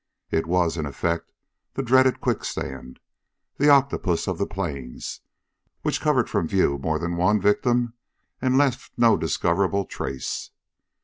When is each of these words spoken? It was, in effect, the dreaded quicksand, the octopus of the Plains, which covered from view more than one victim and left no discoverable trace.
It 0.31 0.47
was, 0.47 0.77
in 0.77 0.87
effect, 0.87 1.31
the 1.75 1.83
dreaded 1.83 2.19
quicksand, 2.21 2.99
the 3.57 3.69
octopus 3.69 4.27
of 4.27 4.39
the 4.39 4.47
Plains, 4.47 5.21
which 5.83 6.01
covered 6.01 6.27
from 6.27 6.47
view 6.47 6.79
more 6.79 6.97
than 6.97 7.17
one 7.17 7.39
victim 7.39 7.93
and 8.41 8.57
left 8.57 8.93
no 8.97 9.15
discoverable 9.15 9.85
trace. 9.85 10.49